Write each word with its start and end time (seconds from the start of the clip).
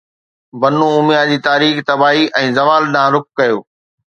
بنو 0.59 0.85
اميه 0.99 1.21
جي 1.29 1.37
تاريخ 1.47 1.75
تباهي 1.89 2.25
۽ 2.43 2.49
زوال 2.57 2.83
ڏانهن 2.95 3.13
رخ 3.17 3.25
ڪيو 3.39 3.57